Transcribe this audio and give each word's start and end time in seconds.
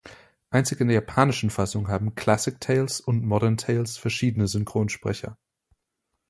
Einzig 0.49 0.81
in 0.81 0.87
der 0.87 0.95
japanischen 0.95 1.51
Fassung 1.51 1.87
haben 1.87 2.15
"Classic 2.15 2.59
Tails" 2.59 3.01
und 3.01 3.23
"Modern 3.23 3.57
Tails" 3.57 3.97
verschiedene 3.99 4.47
Synchronsprecher. 4.47 5.37